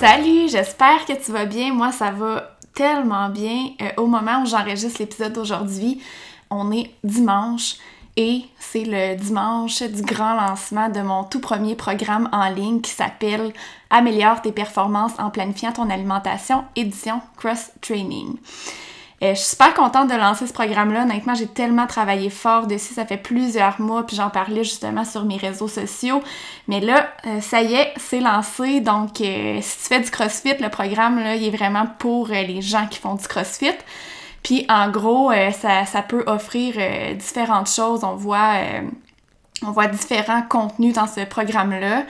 [0.00, 1.74] Salut, j'espère que tu vas bien.
[1.74, 3.72] Moi, ça va tellement bien.
[3.82, 6.00] Euh, au moment où j'enregistre l'épisode d'aujourd'hui,
[6.48, 7.74] on est dimanche
[8.16, 12.90] et c'est le dimanche du grand lancement de mon tout premier programme en ligne qui
[12.90, 13.52] s'appelle
[13.90, 18.38] Améliore tes performances en planifiant ton alimentation, édition Cross Training.
[19.22, 21.02] Euh, je suis super contente de lancer ce programme-là.
[21.02, 22.94] Honnêtement, j'ai tellement travaillé fort dessus.
[22.94, 26.22] Ça fait plusieurs mois, puis j'en parlais justement sur mes réseaux sociaux.
[26.68, 28.80] Mais là, euh, ça y est, c'est lancé.
[28.80, 32.62] Donc, euh, si tu fais du CrossFit, le programme, là, il est vraiment pour les
[32.62, 33.76] gens qui font du CrossFit.
[34.42, 36.74] Puis, en gros, ça, ça, peut offrir
[37.18, 38.04] différentes choses.
[38.04, 38.54] On voit
[39.62, 42.04] on voit différents contenus dans ce programme-là.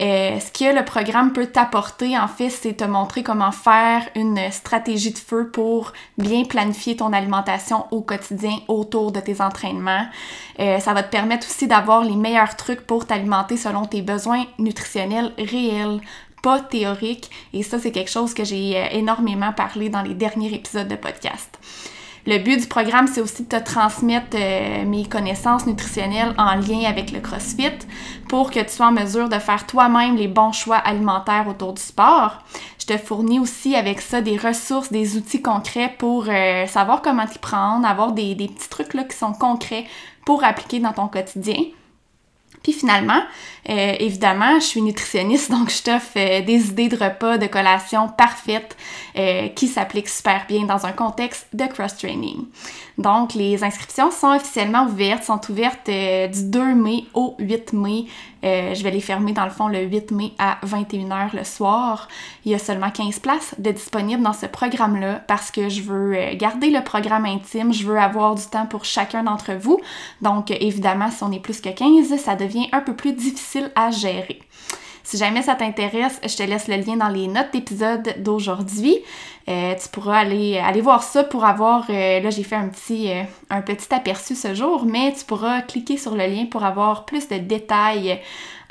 [0.00, 4.50] Euh, ce que le programme peut t'apporter, en fait, c'est te montrer comment faire une
[4.50, 10.06] stratégie de feu pour bien planifier ton alimentation au quotidien autour de tes entraînements.
[10.60, 14.44] Euh, ça va te permettre aussi d'avoir les meilleurs trucs pour t'alimenter selon tes besoins
[14.58, 16.00] nutritionnels réels
[16.42, 17.30] pas théoriques.
[17.52, 20.96] Et ça, c'est quelque chose que j'ai euh, énormément parlé dans les derniers épisodes de
[20.96, 21.58] podcast.
[22.26, 26.88] Le but du programme, c'est aussi de te transmettre euh, mes connaissances nutritionnelles en lien
[26.88, 27.76] avec le CrossFit
[28.30, 31.82] pour que tu sois en mesure de faire toi-même les bons choix alimentaires autour du
[31.82, 32.38] sport.
[32.80, 37.26] Je te fournis aussi avec ça des ressources, des outils concrets pour euh, savoir comment
[37.26, 39.84] t'y prendre, avoir des, des petits trucs là, qui sont concrets
[40.24, 41.56] pour appliquer dans ton quotidien.
[42.64, 43.22] Puis finalement,
[43.68, 48.08] euh, évidemment, je suis nutritionniste, donc je t'offre euh, des idées de repas, de collations
[48.08, 48.76] parfaites
[49.16, 52.46] euh, qui s'appliquent super bien dans un contexte de cross-training.
[52.98, 58.04] Donc, les inscriptions sont officiellement ouvertes, sont ouvertes du 2 mai au 8 mai.
[58.44, 62.08] Je vais les fermer dans le fond le 8 mai à 21h le soir.
[62.44, 66.34] Il y a seulement 15 places de disponibles dans ce programme-là parce que je veux
[66.34, 69.80] garder le programme intime, je veux avoir du temps pour chacun d'entre vous.
[70.22, 73.90] Donc, évidemment, si on est plus que 15, ça devient un peu plus difficile à
[73.90, 74.40] gérer.
[75.04, 78.96] Si jamais ça t'intéresse, je te laisse le lien dans les notes d'épisode d'aujourd'hui.
[79.48, 83.10] Euh, tu pourras aller, aller voir ça pour avoir, euh, là j'ai fait un petit,
[83.10, 87.04] euh, un petit aperçu ce jour, mais tu pourras cliquer sur le lien pour avoir
[87.04, 88.18] plus de détails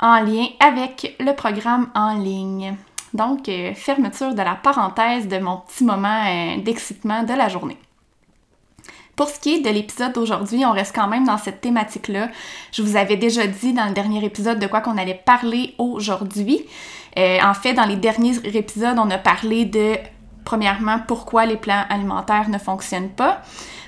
[0.00, 2.74] en lien avec le programme en ligne.
[3.14, 6.24] Donc, fermeture de la parenthèse de mon petit moment
[6.64, 7.78] d'excitement de la journée.
[9.16, 12.30] Pour ce qui est de l'épisode d'aujourd'hui, on reste quand même dans cette thématique-là.
[12.72, 16.64] Je vous avais déjà dit dans le dernier épisode de quoi qu'on allait parler aujourd'hui.
[17.16, 19.96] Euh, en fait, dans les derniers épisodes, on a parlé de,
[20.44, 23.42] premièrement, pourquoi les plans alimentaires ne fonctionnent pas?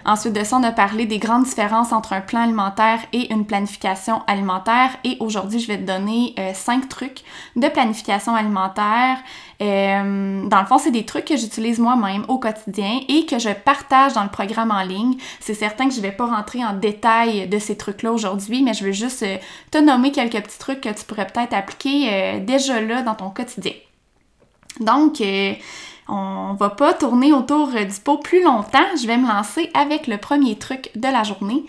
[0.06, 3.44] Ensuite de ça, on a parlé des grandes différences entre un plan alimentaire et une
[3.44, 4.90] planification alimentaire.
[5.02, 7.22] Et aujourd'hui, je vais te donner euh, cinq trucs
[7.56, 9.18] de planification alimentaire.
[9.60, 13.48] Euh, dans le fond, c'est des trucs que j'utilise moi-même au quotidien et que je
[13.48, 15.16] partage dans le programme en ligne.
[15.40, 18.84] C'est certain que je vais pas rentrer en détail de ces trucs-là aujourd'hui, mais je
[18.84, 19.38] veux juste euh,
[19.72, 23.72] te nommer quelques petits trucs que tu pourrais peut-être appliquer déjà là dans ton quotidien.
[24.78, 25.20] Donc,
[26.08, 28.86] on va pas tourner autour du pot plus longtemps.
[29.00, 31.64] Je vais me lancer avec le premier truc de la journée.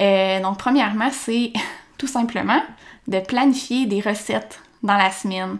[0.00, 1.52] Euh, donc, premièrement, c'est
[1.98, 2.60] tout simplement
[3.06, 5.58] de planifier des recettes dans la semaine.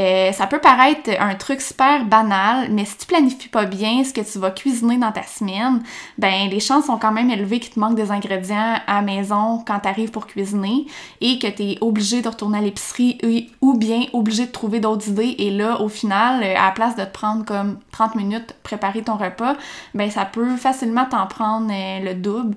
[0.00, 4.14] Euh, ça peut paraître un truc super banal, mais si tu planifies pas bien ce
[4.14, 5.82] que tu vas cuisiner dans ta semaine,
[6.16, 9.62] ben les chances sont quand même élevées qu'il te manque des ingrédients à la maison
[9.66, 10.86] quand tu arrives pour cuisiner
[11.20, 13.18] et que tu es obligé de retourner à l'épicerie
[13.60, 17.04] ou bien obligé de trouver d'autres idées et là au final à la place de
[17.04, 19.56] te prendre comme 30 minutes préparer ton repas,
[19.94, 22.56] ben ça peut facilement t'en prendre euh, le double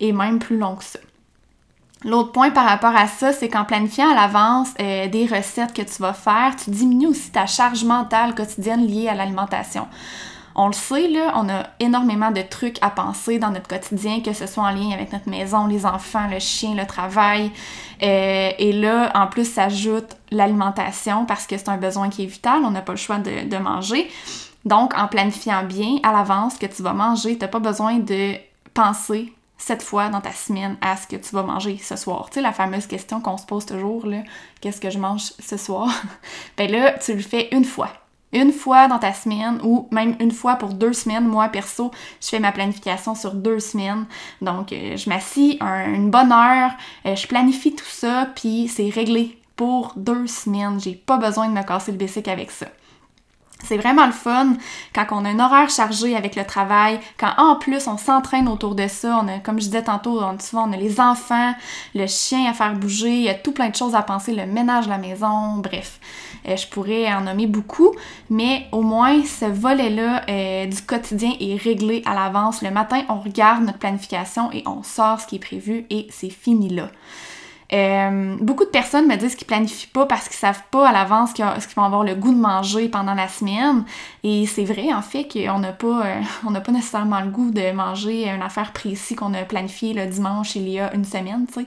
[0.00, 0.98] et même plus long que ça.
[2.06, 5.82] L'autre point par rapport à ça, c'est qu'en planifiant à l'avance euh, des recettes que
[5.82, 9.88] tu vas faire, tu diminues aussi ta charge mentale quotidienne liée à l'alimentation.
[10.54, 14.32] On le sait, là, on a énormément de trucs à penser dans notre quotidien, que
[14.32, 17.50] ce soit en lien avec notre maison, les enfants, le chien, le travail.
[18.04, 22.62] Euh, et là, en plus, s'ajoute l'alimentation parce que c'est un besoin qui est vital,
[22.64, 24.08] on n'a pas le choix de, de manger.
[24.64, 28.34] Donc, en planifiant bien à l'avance que tu vas manger, t'as pas besoin de
[28.74, 32.26] penser cette fois dans ta semaine à ce que tu vas manger ce soir.
[32.28, 34.22] Tu sais, la fameuse question qu'on se pose toujours, là,
[34.60, 35.88] qu'est-ce que je mange ce soir?
[36.56, 37.88] ben là, tu le fais une fois.
[38.32, 41.26] Une fois dans ta semaine ou même une fois pour deux semaines.
[41.26, 44.04] Moi, perso, je fais ma planification sur deux semaines.
[44.42, 46.72] Donc, euh, je m'assis une bonne heure,
[47.06, 50.78] euh, je planifie tout ça, puis c'est réglé pour deux semaines.
[50.80, 52.66] J'ai pas besoin de me casser le basic avec ça.
[53.66, 54.54] C'est vraiment le fun
[54.94, 58.74] quand on a un horaire chargé avec le travail, quand en plus on s'entraîne autour
[58.74, 61.54] de ça, on a, comme je disais tantôt, on, souvent on a les enfants,
[61.94, 64.46] le chien à faire bouger, il y a tout plein de choses à penser, le
[64.46, 65.98] ménage la maison, bref.
[66.48, 67.92] Euh, je pourrais en nommer beaucoup,
[68.30, 72.62] mais au moins ce volet-là euh, du quotidien est réglé à l'avance.
[72.62, 76.30] Le matin, on regarde notre planification et on sort ce qui est prévu et c'est
[76.30, 76.88] fini là.
[77.72, 81.32] Euh, beaucoup de personnes me disent qu'ils planifient pas parce qu'ils savent pas à l'avance
[81.32, 81.44] qu'ils
[81.76, 83.84] vont avoir le goût de manger pendant la semaine.
[84.22, 88.28] Et c'est vrai, en fait, qu'on n'a pas, euh, pas nécessairement le goût de manger
[88.28, 91.66] une affaire précise qu'on a planifiée le dimanche il y a une semaine, tu sais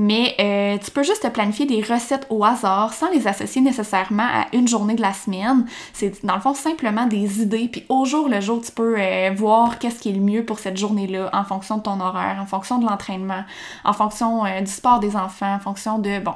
[0.00, 4.22] mais euh, tu peux juste te planifier des recettes au hasard sans les associer nécessairement
[4.22, 5.66] à une journée de la semaine.
[5.92, 9.30] C'est dans le fond simplement des idées, puis au jour le jour, tu peux euh,
[9.36, 12.46] voir qu'est-ce qui est le mieux pour cette journée-là en fonction de ton horaire, en
[12.46, 13.44] fonction de l'entraînement,
[13.84, 16.34] en fonction euh, du sport des enfants, en fonction de, bon,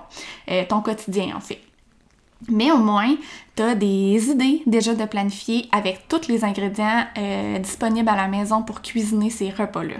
[0.68, 1.60] ton quotidien en fait.
[2.50, 3.16] Mais au moins,
[3.56, 7.06] tu as des idées déjà de planifier avec tous les ingrédients
[7.60, 9.96] disponibles à la maison pour cuisiner ces repas-là.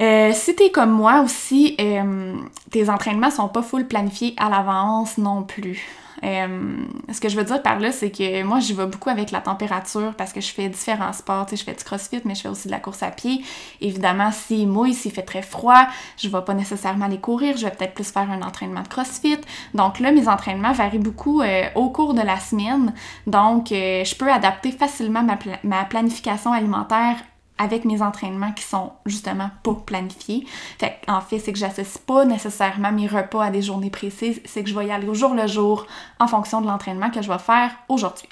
[0.00, 2.34] Euh, si t'es comme moi aussi, euh,
[2.70, 5.86] tes entraînements sont pas full planifiés à l'avance non plus.
[6.24, 6.76] Euh,
[7.12, 9.40] ce que je veux dire par là, c'est que moi, j'y vais beaucoup avec la
[9.40, 11.46] température parce que je fais différents sports.
[11.46, 13.42] Tu sais, je fais du crossfit, mais je fais aussi de la course à pied.
[13.80, 15.84] Évidemment, s'il mouille, s'il fait très froid,
[16.16, 17.56] je vais pas nécessairement aller courir.
[17.56, 19.38] Je vais peut-être plus faire un entraînement de crossfit.
[19.74, 21.42] Donc là, mes entraînements varient beaucoup
[21.74, 22.94] au cours de la semaine.
[23.26, 25.26] Donc, je peux adapter facilement
[25.64, 27.16] ma planification alimentaire
[27.62, 30.46] avec mes entraînements qui sont justement pas planifiés.
[30.78, 34.62] Fait en fait, c'est que j'associe pas nécessairement mes repas à des journées précises, c'est
[34.62, 35.86] que je vais y aller au jour le jour
[36.18, 38.28] en fonction de l'entraînement que je vais faire aujourd'hui.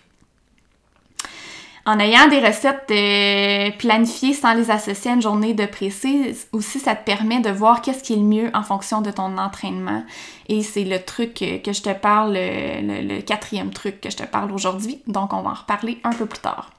[1.86, 6.78] En ayant des recettes euh, planifiées sans les associer à une journée de précise, aussi
[6.78, 10.04] ça te permet de voir qu'est-ce qui est le mieux en fonction de ton entraînement.
[10.48, 14.52] Et c'est le truc que je te parle, le, quatrième truc que je te parle
[14.52, 15.00] aujourd'hui.
[15.06, 16.70] Donc on va en reparler un peu plus tard.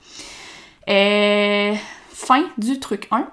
[0.87, 1.73] Euh,
[2.21, 3.27] fin du truc 1.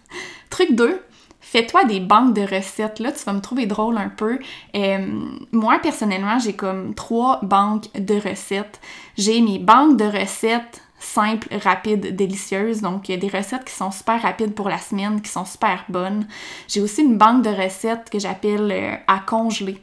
[0.50, 1.00] truc 2,
[1.40, 2.98] fais-toi des banques de recettes.
[3.00, 4.38] Là, tu vas me trouver drôle un peu.
[4.76, 5.06] Euh,
[5.52, 8.80] moi, personnellement, j'ai comme trois banques de recettes.
[9.16, 12.80] J'ai mes banques de recettes simples, rapides, délicieuses.
[12.80, 16.26] Donc, des recettes qui sont super rapides pour la semaine, qui sont super bonnes.
[16.68, 19.80] J'ai aussi une banque de recettes que j'appelle euh, à congeler.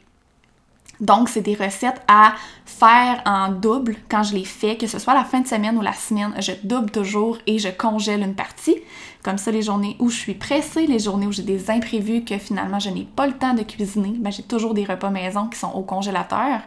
[1.02, 2.34] Donc, c'est des recettes à
[2.64, 5.82] faire en double quand je les fais, que ce soit la fin de semaine ou
[5.82, 8.76] la semaine, je double toujours et je congèle une partie.
[9.24, 12.38] Comme ça, les journées où je suis pressée, les journées où j'ai des imprévus que
[12.38, 15.58] finalement je n'ai pas le temps de cuisiner, ben, j'ai toujours des repas maison qui
[15.58, 16.60] sont au congélateur.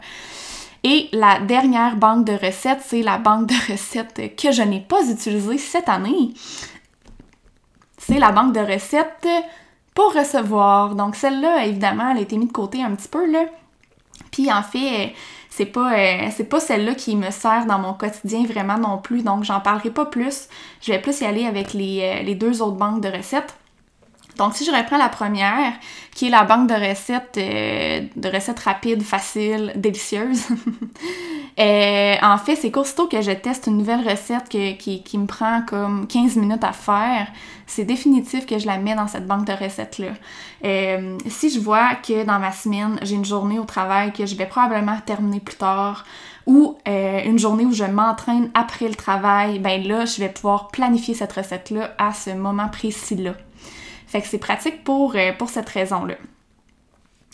[0.84, 5.10] Et la dernière banque de recettes, c'est la banque de recettes que je n'ai pas
[5.10, 6.34] utilisée cette année.
[7.98, 9.28] C'est la banque de recettes
[9.94, 10.94] pour recevoir.
[10.96, 13.46] Donc celle-là, évidemment, elle a été mise de côté un petit peu, là.
[14.36, 15.14] Puis en fait,
[15.50, 19.46] c'est pas, euh, pas celle-là qui me sert dans mon quotidien vraiment non plus, donc
[19.46, 20.50] j'en parlerai pas plus.
[20.82, 23.56] Je vais plus y aller avec les, euh, les deux autres banques de recettes.
[24.38, 25.74] Donc, si je reprends la première,
[26.14, 30.44] qui est la banque de recettes, euh, de recettes rapides, faciles, délicieuses,
[31.60, 36.08] euh, en fait, c'est qu'aussitôt que je teste une nouvelle recette qui, me prend comme
[36.08, 37.28] 15 minutes à faire,
[37.66, 40.14] c'est définitif que je la mets dans cette banque de recettes-là.
[40.66, 44.36] Euh, si je vois que dans ma semaine, j'ai une journée au travail que je
[44.36, 46.06] vais probablement terminer plus tard,
[46.46, 51.16] ou une journée où je m'entraîne après le travail, ben là, je vais pouvoir planifier
[51.16, 53.34] cette recette-là à ce moment précis-là.
[54.24, 56.16] C'est pratique pour, euh, pour cette raison-là.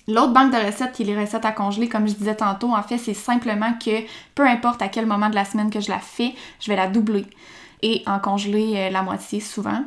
[0.07, 2.81] L'autre banque de recettes qui est les recettes à congeler, comme je disais tantôt, en
[2.81, 4.01] fait, c'est simplement que
[4.33, 6.87] peu importe à quel moment de la semaine que je la fais, je vais la
[6.87, 7.25] doubler
[7.83, 9.83] et en congeler euh, la moitié souvent.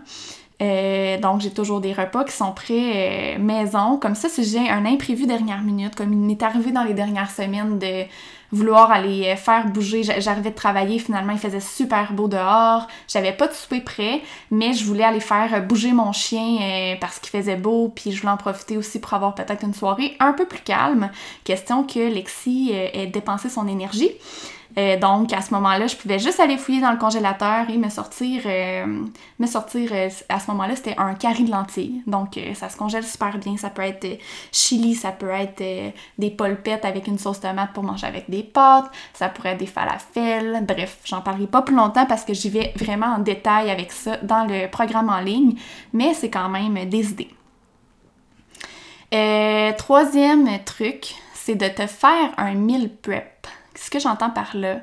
[0.62, 3.98] Euh, donc, j'ai toujours des repas qui sont prêts maison.
[3.98, 7.30] Comme ça, si j'ai un imprévu dernière minute, comme il m'est arrivé dans les dernières
[7.30, 8.06] semaines de
[8.54, 10.02] vouloir aller euh, faire bouger.
[10.02, 12.86] J'arrivais de travailler, finalement, il faisait super beau dehors.
[13.08, 16.94] J'avais pas de souper prêt, mais je voulais aller faire euh, bouger mon chien euh,
[17.00, 20.16] parce qu'il faisait beau, puis je voulais en profiter aussi pour avoir peut-être une soirée
[20.20, 21.10] un peu plus calme.
[21.42, 24.10] Question que Lexi ait dépensé son énergie.
[24.76, 27.88] Euh, donc, à ce moment-là, je pouvais juste aller fouiller dans le congélateur et me
[27.88, 29.04] sortir, euh,
[29.38, 32.02] me sortir euh, à ce moment-là, c'était un carré de lentilles.
[32.06, 33.56] Donc, ça se congèle super bien.
[33.56, 34.18] Ça peut être
[34.52, 35.62] chili, ça peut être
[36.18, 39.66] des polpettes avec une sauce tomate pour manger avec des pâtes, ça pourrait être des
[39.66, 40.64] falafels.
[40.66, 44.16] Bref, j'en parlerai pas plus longtemps parce que j'y vais vraiment en détail avec ça
[44.18, 45.54] dans le programme en ligne,
[45.92, 47.30] mais c'est quand même des idées.
[49.76, 53.33] troisième truc, c'est de te faire un meal prep.
[53.76, 54.76] Ce que j'entends par là,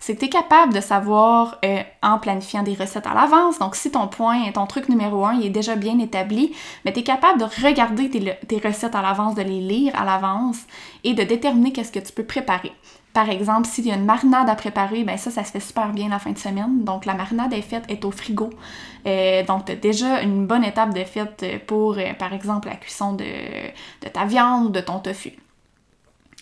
[0.00, 3.58] c'est que tu es capable de savoir euh, en planifiant des recettes à l'avance.
[3.58, 7.00] Donc, si ton point, ton truc numéro un, il est déjà bien établi, mais tu
[7.00, 10.58] es capable de regarder tes, recettes à l'avance, de les lire à l'avance
[11.04, 12.72] et de déterminer qu'est-ce que tu peux préparer.
[13.12, 15.88] Par exemple, s'il y a une marinade à préparer, ben ça, ça se fait super
[15.88, 16.84] bien la fin de semaine.
[16.84, 18.50] Donc, la marinade est faite, est au frigo.
[19.06, 23.12] Euh, donc, tu déjà une bonne étape de faite pour, euh, par exemple, la cuisson
[23.12, 25.36] de, de ta viande ou de ton tofu.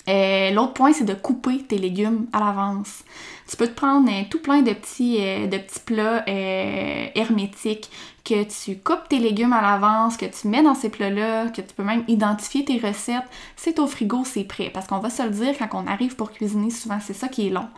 [0.09, 3.03] Euh, l'autre point, c'est de couper tes légumes à l'avance.
[3.49, 7.91] Tu peux te prendre euh, tout plein de petits, euh, de petits plats hermétiques
[8.25, 11.75] que tu coupes tes légumes à l'avance, que tu mets dans ces plats-là, que tu
[11.75, 13.25] peux même identifier tes recettes.
[13.57, 14.71] C'est au frigo, c'est prêt.
[14.73, 17.49] Parce qu'on va se le dire, quand on arrive pour cuisiner, souvent c'est ça qui
[17.49, 17.69] est long.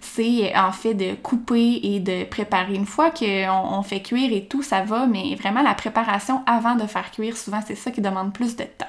[0.00, 2.74] C'est en fait de couper et de préparer.
[2.74, 6.74] Une fois qu'on on fait cuire et tout, ça va, mais vraiment la préparation avant
[6.74, 8.86] de faire cuire, souvent c'est ça qui demande plus de temps.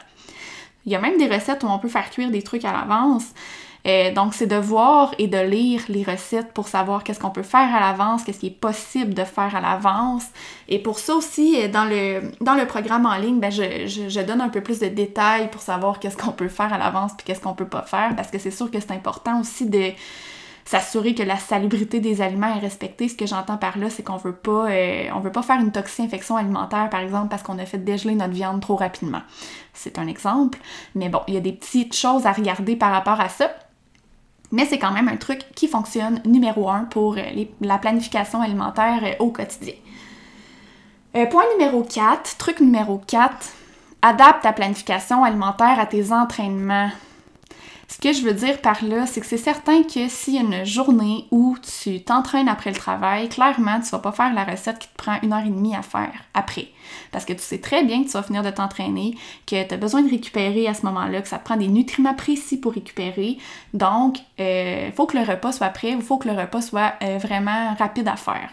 [0.86, 3.26] Il y a même des recettes où on peut faire cuire des trucs à l'avance.
[3.88, 7.44] Euh, donc, c'est de voir et de lire les recettes pour savoir qu'est-ce qu'on peut
[7.44, 10.26] faire à l'avance, qu'est-ce qui est possible de faire à l'avance.
[10.68, 14.50] Et pour ça aussi, euh, dans le, programme en ligne, ben, je, je, donne un
[14.50, 17.54] peu plus de détails pour savoir qu'est-ce qu'on peut faire à l'avance puis qu'est-ce qu'on
[17.54, 19.92] peut pas faire, parce que c'est sûr que c'est important aussi de
[20.70, 23.08] s'assurer que la salubrité des aliments est respectée.
[23.10, 25.72] Ce que j'entends par là, c'est qu'on veut pas euh, on veut pas faire une
[25.72, 29.24] toxi-infection alimentaire, par exemple, parce qu'on a fait dégeler notre viande trop rapidement.
[29.74, 30.60] C'est un exemple.
[30.94, 33.50] Mais bon, il y a des petites choses à regarder par rapport à ça.
[34.52, 39.00] Mais c'est quand même un truc qui fonctionne numéro un pour euh, la planification alimentaire
[39.04, 39.74] euh, au quotidien.
[41.32, 43.32] point numéro 4, truc numéro 4,
[44.04, 46.92] adapte ta planification alimentaire à tes entraînements.
[47.90, 50.42] Ce que je veux dire par là, c'est que c'est certain que s'il y a
[50.42, 54.78] une journée où tu t'entraînes après le travail, clairement, tu vas pas faire la recette
[54.78, 56.68] qui te prend une heure et demie à faire après.
[57.12, 59.16] Parce que tu sais très bien que tu vas finir de t'entraîner,
[59.48, 62.14] que tu as besoin de récupérer à ce moment-là, que ça te prend des nutriments
[62.14, 63.40] précis pour récupérer.
[63.74, 66.94] Donc, il euh, faut que le repas soit prêt, il faut que le repas soit
[67.02, 68.52] euh, vraiment rapide à faire.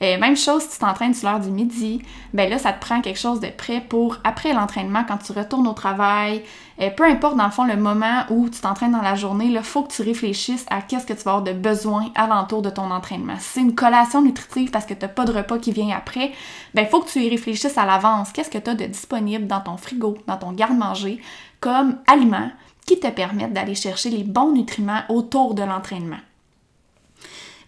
[0.00, 2.00] Euh, même chose si tu t'entraînes sur l'heure du midi,
[2.32, 5.66] ben là, ça te prend quelque chose de prêt pour après l'entraînement, quand tu retournes
[5.66, 6.44] au travail,
[6.80, 9.60] euh, peu importe dans le fond le moment où tu t'entraînes dans la journée, il
[9.62, 12.90] faut que tu réfléchisses à qu'est-ce que tu vas avoir de besoin alentour de ton
[12.92, 13.36] entraînement.
[13.38, 16.32] Si c'est une collation nutritive parce que tu n'as pas de repas qui vient après,
[16.74, 18.30] ben faut que tu y réfléchisses à l'avance.
[18.30, 21.20] Qu'est-ce que tu as de disponible dans ton frigo, dans ton garde-manger
[21.60, 22.50] comme aliments
[22.86, 26.18] qui te permettent d'aller chercher les bons nutriments autour de l'entraînement?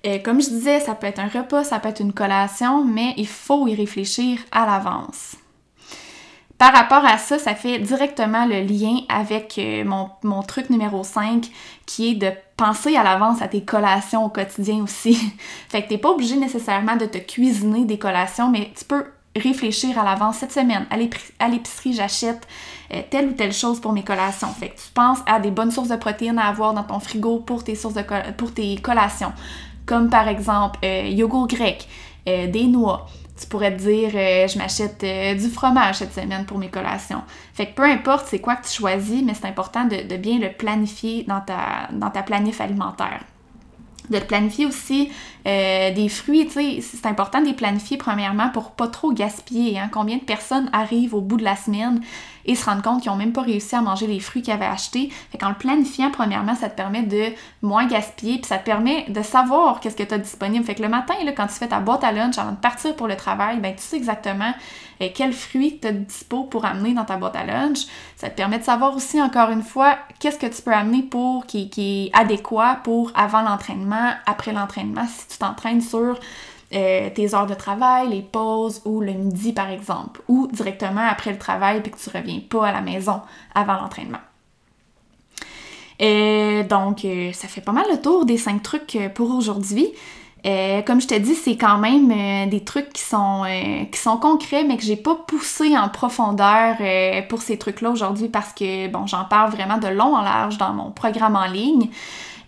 [0.06, 3.12] Euh, comme je disais, ça peut être un repas, ça peut être une collation, mais
[3.16, 5.36] il faut y réfléchir à l'avance.
[6.56, 11.46] Par rapport à ça, ça fait directement le lien avec euh, mon, truc numéro 5
[11.86, 15.14] qui est de penser à l'avance à tes collations au quotidien aussi.
[15.70, 19.04] fait que t'es pas obligé nécessairement de te cuisiner des collations, mais tu peux
[19.34, 20.86] réfléchir à l'avance cette semaine.
[21.38, 22.46] À l'épicerie, j'achète
[22.92, 24.48] euh, telle ou telle chose pour mes collations.
[24.48, 27.38] Fait que tu penses à des bonnes sources de protéines à avoir dans ton frigo
[27.38, 28.04] pour tes, sources de
[28.36, 29.32] pour tes collations
[29.90, 31.88] comme par exemple euh, yogourt grec,
[32.28, 33.06] euh, des noix.
[33.38, 35.04] Tu pourrais te dire, euh, je m'achète
[35.36, 37.22] du fromage cette semaine pour mes collations.
[37.54, 40.52] Fait que peu importe c'est quoi que tu choisis, mais c'est important de, bien le
[40.52, 43.20] planifier dans ta, dans ta planif alimentaire
[44.18, 45.10] de planifier aussi
[45.44, 49.78] des fruits, tu sais, c'est important de les planifier premièrement pour pas trop gaspiller.
[49.78, 49.88] Hein.
[49.90, 52.02] Combien de personnes arrivent au bout de la semaine
[52.44, 54.64] et se rendent compte qu'ils n'ont même pas réussi à manger les fruits qu'ils avaient
[54.64, 55.10] achetés.
[55.30, 57.26] Fait qu'en le planifiant, premièrement, ça te permet de
[57.62, 60.64] moins gaspiller, puis ça te permet de savoir qu'est-ce que tu as disponible.
[60.64, 62.96] Fait que le matin, là, quand tu fais ta boîte à lunch avant de partir
[62.96, 64.52] pour le travail, ben tu sais exactement
[65.02, 67.86] euh, quels fruits tu as dispo pour amener dans ta boîte à lunch.
[68.20, 71.46] Ça te permet de savoir aussi, encore une fois, qu'est-ce que tu peux amener pour
[71.46, 76.20] qui, qui est adéquat pour avant l'entraînement, après l'entraînement, si tu t'entraînes sur
[76.74, 81.32] euh, tes heures de travail, les pauses ou le midi par exemple, ou directement après
[81.32, 83.22] le travail puis que tu reviens pas à la maison
[83.54, 84.18] avant l'entraînement.
[86.02, 89.88] Euh, donc, euh, ça fait pas mal le tour des cinq trucs pour aujourd'hui.
[90.44, 93.44] Comme je te dis, c'est quand même des trucs qui sont,
[93.90, 96.76] qui sont concrets, mais que j'ai pas poussé en profondeur
[97.28, 100.72] pour ces trucs-là aujourd'hui parce que, bon, j'en parle vraiment de long en large dans
[100.72, 101.88] mon programme en ligne.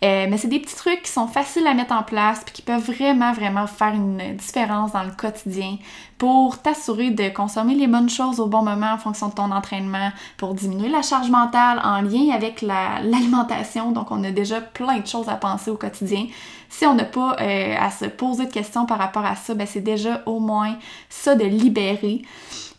[0.04, 2.62] Euh, mais c'est des petits trucs qui sont faciles à mettre en place puis qui
[2.62, 5.76] peuvent vraiment, vraiment faire une différence dans le quotidien
[6.18, 10.10] pour t'assurer de consommer les bonnes choses au bon moment en fonction de ton entraînement,
[10.36, 13.92] pour diminuer la charge mentale en lien avec l'alimentation.
[13.92, 16.26] Donc, on a déjà plein de choses à penser au quotidien.
[16.68, 19.66] Si on n'a pas euh, à se poser de questions par rapport à ça, ben
[19.66, 20.76] c'est déjà au moins
[21.08, 22.22] ça de libérer.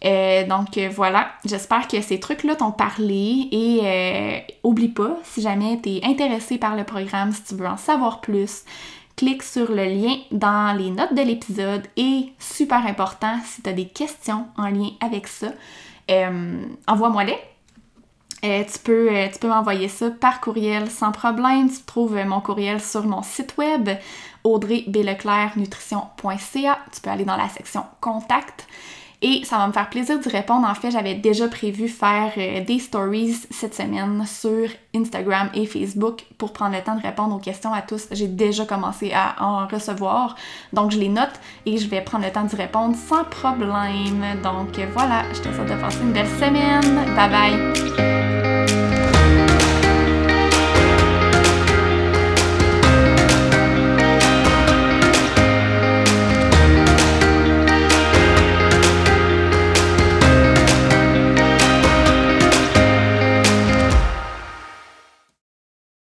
[0.05, 5.41] Euh, donc euh, voilà, j'espère que ces trucs-là t'ont parlé et euh, oublie pas, si
[5.41, 8.65] jamais tu es intéressé par le programme, si tu veux en savoir plus,
[9.15, 13.73] clique sur le lien dans les notes de l'épisode et super important, si tu as
[13.73, 15.53] des questions en lien avec ça,
[16.87, 17.37] envoie-moi-les.
[18.41, 21.69] tu peux, tu peux m'envoyer ça par courriel sans problème.
[21.69, 23.89] Tu trouves mon courriel sur mon site web
[24.43, 26.79] audreybleclernutrition.ca.
[26.91, 28.67] Tu peux aller dans la section Contact.
[29.25, 30.67] Et ça va me faire plaisir d'y répondre.
[30.67, 36.25] En fait, j'avais déjà prévu faire euh, des stories cette semaine sur Instagram et Facebook
[36.37, 38.07] pour prendre le temps de répondre aux questions à tous.
[38.11, 40.35] J'ai déjà commencé à en recevoir.
[40.73, 44.25] Donc, je les note et je vais prendre le temps d'y répondre sans problème.
[44.43, 47.15] Donc, voilà, je te souhaite de passer une belle semaine.
[47.15, 48.22] Bye bye!